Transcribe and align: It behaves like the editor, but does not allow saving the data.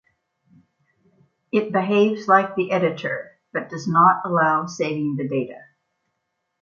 It 1.51 1.71
behaves 1.71 2.27
like 2.27 2.55
the 2.55 2.71
editor, 2.71 3.37
but 3.53 3.69
does 3.69 3.87
not 3.87 4.23
allow 4.25 4.65
saving 4.65 5.15
the 5.17 5.27
data. 5.29 5.59